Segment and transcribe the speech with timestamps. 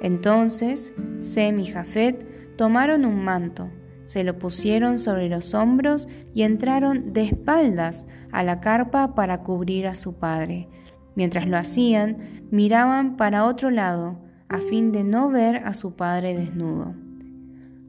[0.00, 3.70] Entonces Sem y Jafet tomaron un manto,
[4.04, 9.88] se lo pusieron sobre los hombros y entraron de espaldas a la carpa para cubrir
[9.88, 10.68] a su padre.
[11.16, 16.36] Mientras lo hacían, miraban para otro lado, a fin de no ver a su padre
[16.36, 16.94] desnudo.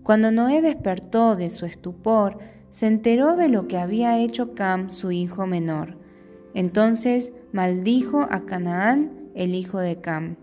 [0.02, 2.40] Cuando Noé despertó de su estupor,
[2.70, 5.98] se enteró de lo que había hecho Cam, su hijo menor.
[6.54, 10.36] Entonces maldijo a Canaán, el hijo de Cam.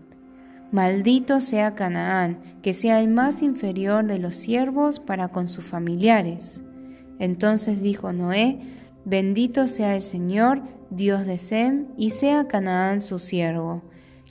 [0.71, 6.63] Maldito sea Canaán, que sea el más inferior de los siervos para con sus familiares.
[7.19, 8.59] Entonces dijo Noé,
[9.05, 13.83] bendito sea el Señor, Dios de Sem, y sea Canaán su siervo.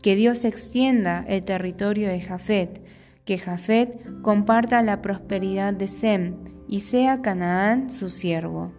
[0.02, 2.82] Que Dios extienda el territorio de Jafet,
[3.24, 8.72] que Jafet comparta la prosperidad de Sem, y sea Canaán su siervo.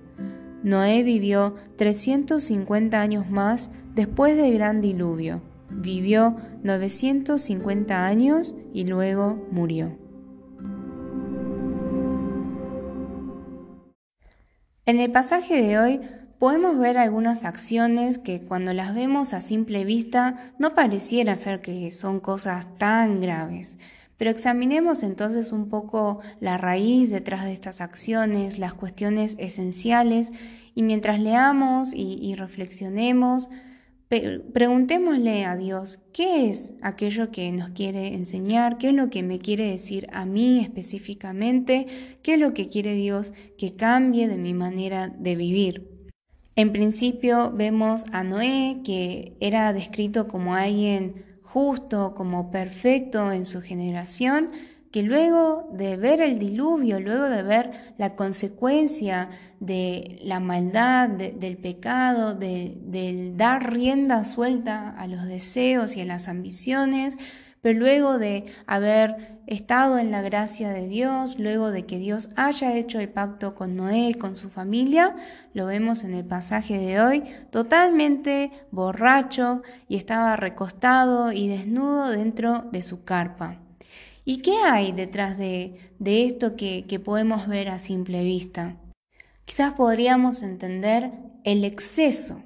[0.63, 5.41] Noé vivió 350 años más después del gran diluvio.
[5.69, 9.97] Vivió 950 años y luego murió.
[14.87, 16.01] En el pasaje de hoy
[16.39, 21.89] podemos ver algunas acciones que cuando las vemos a simple vista no pareciera ser que
[21.91, 23.79] son cosas tan graves,
[24.17, 30.31] pero examinemos entonces un poco la raíz detrás de estas acciones, las cuestiones esenciales,
[30.73, 33.49] y mientras leamos y, reflexionemos,
[34.53, 38.77] preguntémosle a Dios, ¿qué es aquello que nos quiere enseñar?
[38.77, 41.87] ¿Qué es lo que me quiere decir a mí específicamente?
[42.21, 45.95] ¿Qué es lo que quiere Dios que cambie de mi manera de vivir?
[46.57, 51.24] En principio vemos a Noé, que era descrito como alguien
[51.55, 54.49] justo, como perfecto en su generación,
[54.91, 59.29] que luego de ver el diluvio, luego de ver la consecuencia
[59.61, 66.05] de la maldad, del pecado, de, del dar rienda suelta a los deseos y a
[66.05, 67.17] las ambiciones,
[67.65, 72.77] pero luego de haber estado en la gracia de Dios, luego de que Dios haya
[72.77, 75.15] hecho el pacto con Noé y con su familia,
[75.55, 82.65] lo vemos en el pasaje de hoy, totalmente borracho y estaba recostado y desnudo dentro
[82.71, 83.59] de su carpa.
[84.23, 88.77] ¿Y qué hay detrás de, esto que, que podemos ver a simple vista?
[89.45, 91.09] Quizás podríamos entender
[91.43, 92.43] el exceso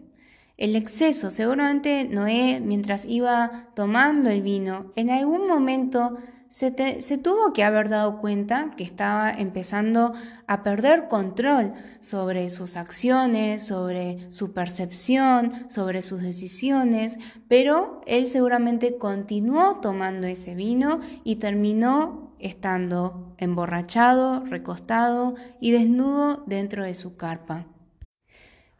[0.60, 1.32] el exceso.
[1.32, 6.18] Seguramente Noé, mientras iba tomando el vino, en algún momento
[6.50, 6.72] se,
[7.18, 10.14] tuvo que haber dado cuenta que estaba empezando
[10.48, 18.98] a perder control sobre sus acciones, sobre su percepción, sobre sus decisiones, pero él seguramente
[18.98, 27.68] continuó tomando ese vino y terminó estando emborrachado, recostado y desnudo dentro de su carpa.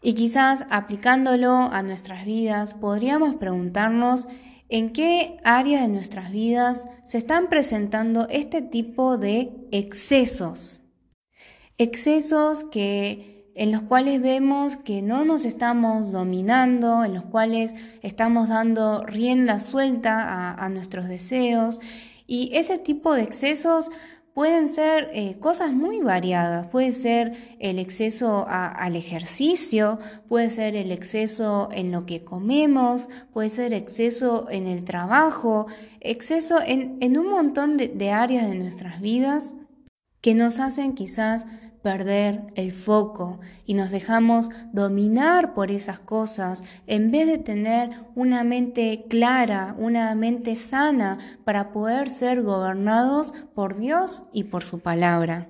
[0.02, 4.28] Y quizás aplicándolo a nuestras vidas podríamos preguntarnos
[4.70, 10.84] en qué áreas de nuestras vidas se están presentando este tipo de excesos.
[11.78, 18.48] Excesos que en los cuales vemos que no nos estamos dominando, en los cuales estamos
[18.48, 21.82] dando rienda suelta a, a nuestros deseos.
[22.26, 23.92] Y ese tipo de excesos
[24.40, 26.66] pueden ser eh, cosas muy variadas.
[26.68, 30.00] Puede ser el exceso al ejercicio,
[30.30, 35.68] puede ser el exceso en lo que comemos, puede ser exceso en el trabajo,
[36.00, 39.56] exceso en, un montón de áreas de nuestras vidas
[40.22, 41.46] que nos hacen quizás
[41.82, 48.44] perder el foco y nos dejamos dominar por esas cosas en vez de tener una
[48.44, 55.50] mente clara, una mente sana para poder ser gobernados por Dios y por su palabra.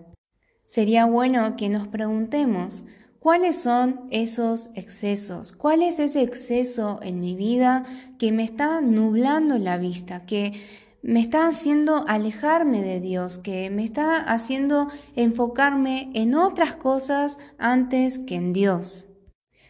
[0.67, 2.85] Sería bueno que nos preguntemos,
[3.19, 5.51] ¿Cuáles son esos excesos?
[5.51, 7.83] ¿Cuál es ese exceso en mi vida
[8.17, 10.53] que me está nublando la vista, que
[11.01, 18.19] me está haciendo alejarme de Dios, que me está haciendo enfocarme en otras cosas antes
[18.19, 19.07] que en Dios?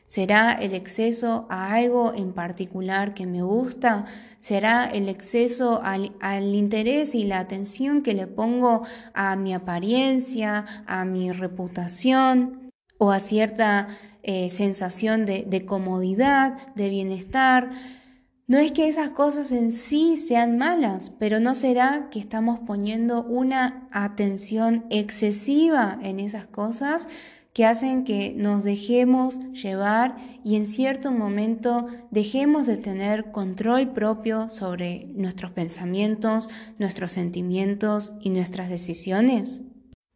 [0.06, 4.06] ¿Será el exceso a algo en particular que me gusta?
[4.40, 11.06] ¿Será el exceso al, interés y la atención que le pongo a mi apariencia, a
[11.06, 12.70] mi reputación?
[13.00, 13.88] o a cierta
[14.24, 17.72] eh, sensación de, de comodidad, de bienestar.
[18.50, 23.24] No es que esas cosas en sí sean malas, pero no será que estamos poniendo
[23.24, 27.07] una atención excesiva en esas cosas
[27.54, 34.50] que hacen que nos dejemos llevar y en cierto momento dejemos de tener control propio
[34.50, 36.50] sobre nuestros pensamientos,
[36.80, 39.62] nuestros sentimientos y nuestras decisiones.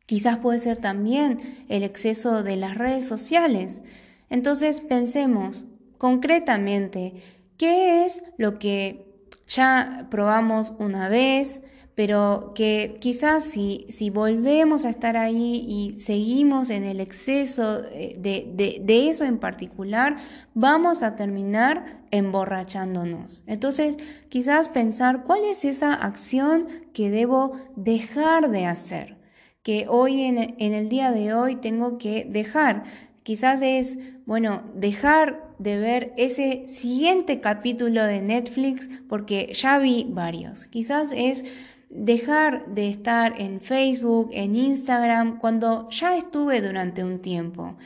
[0.08, 1.38] Quizás puede ser también
[1.70, 3.84] el exceso de las redes sociales.
[4.32, 5.68] Entonces pensemos
[6.00, 7.14] concretamente
[7.58, 9.06] qué es lo que
[9.48, 11.62] ya probamos una vez,
[11.96, 18.82] pero que quizás si, si volvemos a estar ahí y seguimos en el exceso de,
[18.82, 20.18] de, eso en particular,
[20.56, 23.44] vamos a terminar emborrachándonos.
[23.46, 23.98] Entonces,
[24.30, 29.24] quizás pensar cuál es esa acción que debo dejar de hacer
[29.64, 32.84] que hoy en, el día de hoy tengo que dejar.
[33.24, 40.66] Quizás es, bueno, dejar de ver ese siguiente capítulo de Netflix porque ya vi varios.
[40.66, 41.44] Quizás es
[41.90, 47.78] dejar de estar en Facebook, en Instagram, cuando ya estuve durante un tiempo.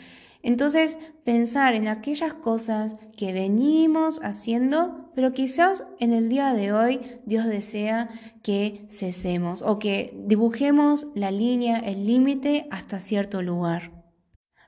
[0.44, 7.02] Entonces, pensar en aquellas cosas que venimos haciendo, pero quizás en el día de hoy
[7.26, 8.10] Dios desea
[8.44, 13.97] que cesemos o que dibujemos la línea, el límite hasta cierto lugar.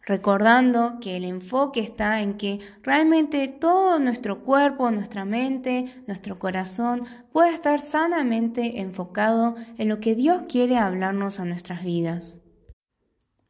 [0.10, 7.04] Recordando que el enfoque está en que realmente todo nuestro cuerpo, nuestra mente, nuestro corazón
[7.32, 12.42] pueda estar sanamente enfocado en lo que Dios quiere hablarnos a nuestras vidas.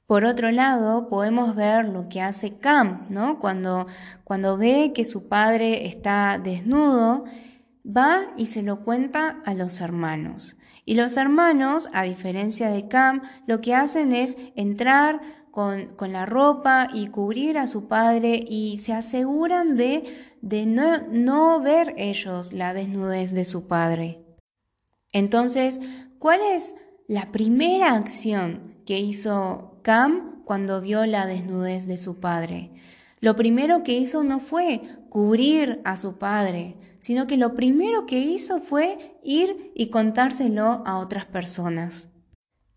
[0.06, 3.39] Por otro lado, podemos ver lo que hace Cam, ¿no?
[3.39, 3.88] Cuando,
[4.25, 7.23] cuando ve que su padre está desnudo,
[7.88, 10.57] va y se lo cuenta a los hermanos.
[10.83, 16.89] Y los hermanos, a diferencia de Cam, lo que hacen es entrar con, la ropa
[16.93, 20.03] y cubrir a su padre y se aseguran de,
[20.41, 24.23] de no, no ver ellos la desnudez de su padre.
[25.11, 25.79] Entonces,
[26.19, 26.75] ¿cuál es
[27.07, 32.71] la primera acción que hizo Cam cuando vio la desnudez de su padre.
[33.19, 38.19] Lo primero que hizo no fue cubrir a su padre, sino que lo primero que
[38.19, 42.09] hizo fue ir y contárselo a otras personas.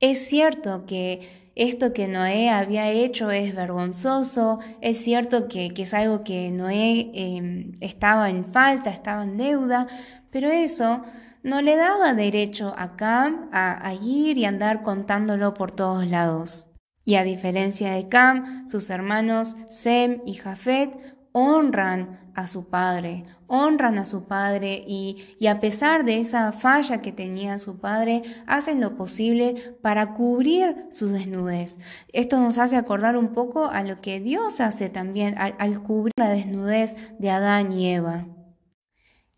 [0.03, 1.21] Es cierto que
[1.55, 7.71] esto que Noé había hecho es vergonzoso, es cierto que, es algo que Noé em,
[7.81, 9.87] estaba en falta, estaba en deuda,
[10.33, 11.05] pero eso
[11.45, 16.67] no le daba derecho a Cam a ir y andar contándolo por todos lados.
[17.05, 20.91] Y a diferencia de Cam, sus hermanos Sem y Jafet
[21.33, 27.03] honran a su padre, honran a su padre y, y, a pesar de esa falla
[27.03, 31.79] que tenía su padre, hacen lo posible para cubrir su desnudez.
[32.13, 36.13] Esto nos hace acordar un poco a lo que Dios hace también al, al cubrir
[36.17, 38.27] la desnudez de Adán y Eva.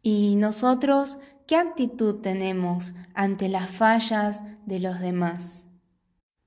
[0.02, 5.66] Y nosotros, ¿qué actitud tenemos ante las fallas de los demás?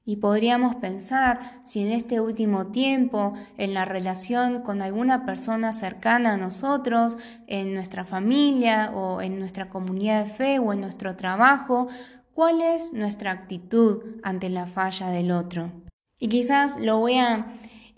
[0.08, 6.36] Y podríamos pensar si en este último tiempo, en la relación con alguna persona cercana
[6.36, 11.90] a nosotros, en nuestra familia o en nuestra comunidad de fe o en nuestro trabajo,
[12.34, 15.74] cuál es nuestra actitud ante la falla del otro.
[16.18, 17.48] Y quizás lo voy a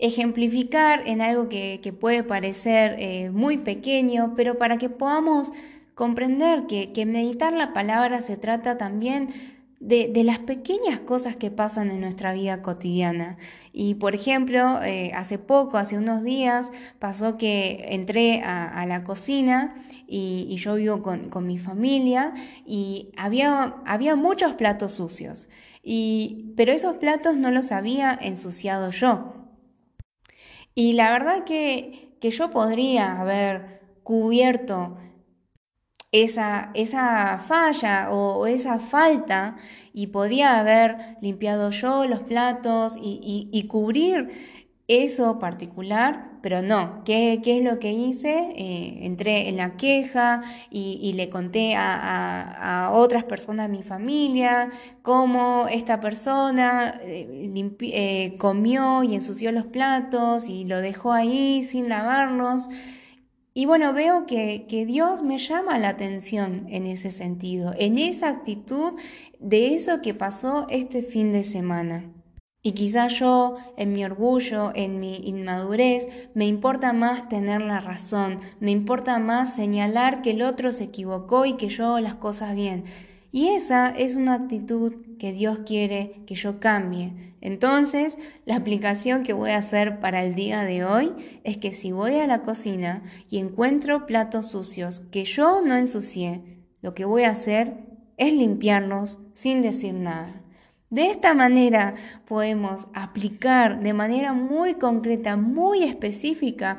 [0.00, 5.52] ejemplificar en algo que, puede parecer eh, muy pequeño, pero para que podamos
[5.94, 11.90] comprender que, que meditar la palabra se trata también de, las pequeñas cosas que pasan
[11.90, 13.38] en nuestra vida cotidiana.
[13.72, 19.74] Y por ejemplo, eh, hace poco, hace unos días, pasó que entré a, la cocina
[20.06, 22.34] y, yo vivo con, mi familia
[22.66, 25.48] y había, había muchos platos sucios.
[25.82, 29.32] Y, pero esos platos no los había ensuciado yo.
[30.74, 34.98] Y la verdad que, que yo podría haber cubierto
[36.12, 39.56] esa, esa falla o, esa falta
[39.92, 44.30] y podía haber limpiado yo los platos y, cubrir
[44.88, 48.48] eso particular, pero no, ¿qué, qué es lo que hice?
[48.56, 54.70] Eh, entré en la queja y, le conté a, otras personas de mi familia
[55.02, 57.52] cómo esta persona eh,
[57.82, 62.68] eh, comió y ensució los platos y lo dejó ahí sin lavarlos.
[63.52, 68.92] Y bueno, veo que, Dios me llama la atención en ese sentido, en esa actitud
[69.40, 72.04] de eso que pasó este fin de semana.
[72.62, 78.38] Y quizá yo, en mi orgullo, en mi inmadurez, me importa más tener la razón,
[78.60, 82.84] me importa más señalar que el otro se equivocó y que yo las cosas bien.
[83.32, 87.34] Y esa es una actitud que Dios quiere que yo cambie.
[87.40, 91.12] Entonces, la aplicación que voy a hacer para el día de hoy
[91.44, 96.42] es que si voy a la cocina y encuentro platos sucios que yo no ensucié,
[96.82, 97.76] lo que voy a hacer
[98.16, 100.42] es limpiarlos sin decir nada.
[100.90, 101.94] De esta manera
[102.26, 106.78] podemos aplicar de manera muy concreta, muy específica,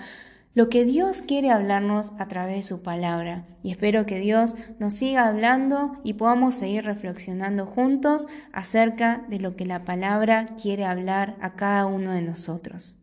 [0.54, 3.46] lo que Dios quiere hablarnos a través de su palabra.
[3.64, 9.56] Y espero que Dios nos siga hablando y podamos seguir reflexionando juntos acerca de lo
[9.56, 13.01] que la palabra quiere hablar a cada uno de nosotros.